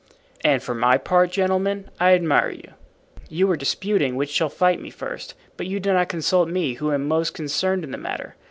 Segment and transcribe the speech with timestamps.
[0.43, 2.73] "And for my part, gentlemen, I admire you.
[3.29, 6.91] You are disputing which shall fight me first, but you do not consult me who
[6.91, 8.35] am most concerned in the matter.